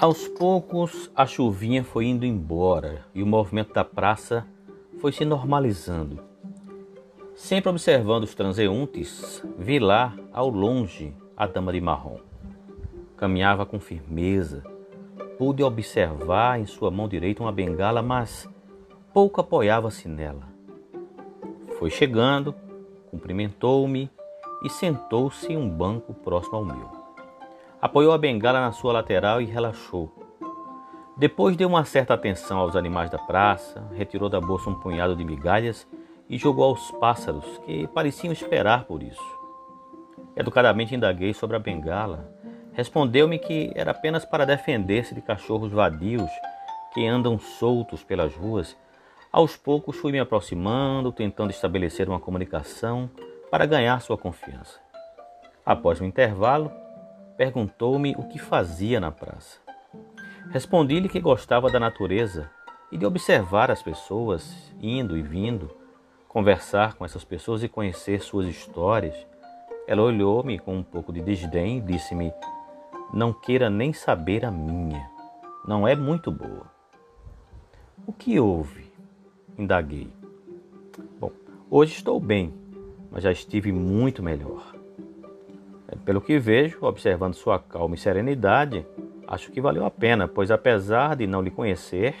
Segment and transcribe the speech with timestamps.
[0.00, 4.46] Aos poucos, a chuvinha foi indo embora e o movimento da praça
[4.98, 6.18] foi se normalizando.
[7.34, 12.16] Sempre observando os transeuntes, vi lá, ao longe, a dama de marrom.
[13.14, 14.64] Caminhava com firmeza.
[15.36, 18.48] Pude observar em sua mão direita uma bengala, mas
[19.12, 20.48] pouco apoiava-se nela.
[21.78, 22.54] Foi chegando,
[23.10, 24.10] cumprimentou-me
[24.64, 26.99] e sentou-se em um banco próximo ao meu.
[27.80, 30.12] Apoiou a bengala na sua lateral e relaxou.
[31.16, 35.24] Depois deu uma certa atenção aos animais da praça, retirou da bolsa um punhado de
[35.24, 35.88] migalhas
[36.28, 39.38] e jogou aos pássaros, que pareciam esperar por isso.
[40.36, 42.30] Educadamente indaguei sobre a bengala.
[42.72, 46.30] Respondeu-me que era apenas para defender-se de cachorros vadios
[46.92, 48.76] que andam soltos pelas ruas.
[49.32, 53.10] Aos poucos fui me aproximando, tentando estabelecer uma comunicação
[53.50, 54.78] para ganhar sua confiança.
[55.64, 56.70] Após um intervalo,
[57.40, 59.60] perguntou-me o que fazia na praça.
[60.50, 62.50] Respondi-lhe que gostava da natureza
[62.92, 65.70] e de observar as pessoas indo e vindo,
[66.28, 69.14] conversar com essas pessoas e conhecer suas histórias.
[69.88, 72.30] Ela olhou-me com um pouco de desdém e disse-me:
[73.10, 75.10] Não queira nem saber a minha,
[75.66, 76.70] não é muito boa.
[78.06, 78.92] O que houve?
[79.56, 80.12] Indaguei.
[81.18, 81.32] Bom,
[81.70, 82.52] hoje estou bem,
[83.10, 84.78] mas já estive muito melhor.
[86.04, 88.86] Pelo que vejo, observando sua calma e serenidade,
[89.26, 92.14] acho que valeu a pena, pois apesar de não lhe conhecer,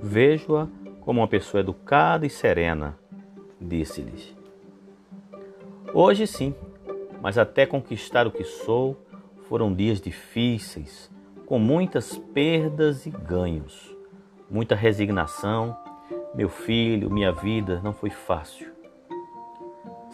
[0.00, 0.68] vejo-a
[1.00, 2.98] como uma pessoa educada e serena,
[3.60, 4.34] disse-lhes.
[5.92, 6.54] Hoje sim,
[7.20, 8.96] mas até conquistar o que sou,
[9.48, 11.10] foram dias difíceis,
[11.46, 13.94] com muitas perdas e ganhos,
[14.50, 15.76] muita resignação.
[16.34, 18.73] Meu filho, minha vida não foi fácil.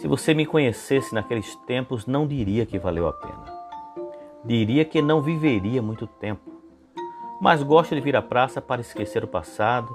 [0.00, 3.44] Se você me conhecesse naqueles tempos, não diria que valeu a pena.
[4.42, 6.50] Diria que não viveria muito tempo.
[7.38, 9.94] Mas gosto de vir à praça para esquecer o passado,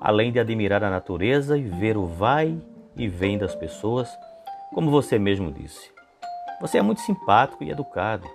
[0.00, 2.62] além de admirar a natureza e ver o vai
[2.94, 4.08] e vem das pessoas,
[4.72, 5.90] como você mesmo disse.
[6.60, 8.28] Você é muito simpático e educado.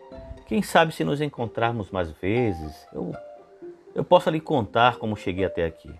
[0.45, 3.13] Quem sabe se nos encontrarmos mais vezes, eu,
[3.95, 5.95] eu possa lhe contar como cheguei até aqui.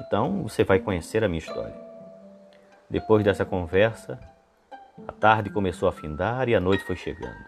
[0.00, 1.88] Então você vai conhecer a minha história.
[2.90, 4.18] Depois dessa conversa,
[5.06, 7.44] a tarde começou a findar e a noite foi chegando.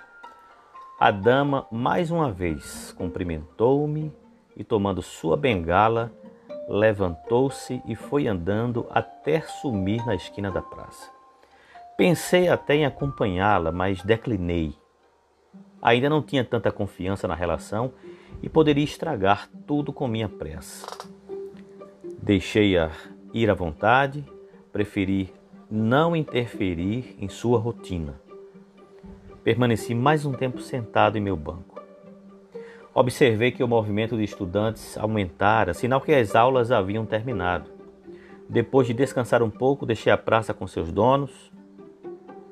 [0.98, 4.12] A dama mais uma vez cumprimentou-me
[4.56, 6.12] e, tomando sua bengala,
[6.68, 11.10] levantou-se e foi andando até sumir na esquina da praça.
[11.96, 14.74] Pensei até em acompanhá-la, mas declinei.
[15.80, 17.92] Ainda não tinha tanta confiança na relação
[18.40, 20.86] e poderia estragar tudo com minha pressa.
[22.22, 22.90] Deixei-a
[23.34, 24.24] ir à vontade,
[24.72, 25.32] preferi
[25.74, 28.20] não interferir em sua rotina.
[29.42, 31.80] Permaneci mais um tempo sentado em meu banco.
[32.92, 37.70] Observei que o movimento de estudantes aumentara, sinal que as aulas haviam terminado.
[38.46, 41.50] Depois de descansar um pouco, deixei a praça com seus donos.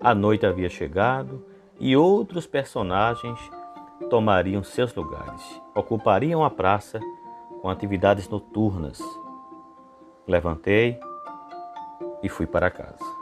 [0.00, 1.44] A noite havia chegado
[1.78, 3.38] e outros personagens
[4.08, 6.98] tomariam seus lugares, ocupariam a praça
[7.60, 8.98] com atividades noturnas.
[10.26, 10.98] Levantei
[12.22, 13.19] e fui para casa.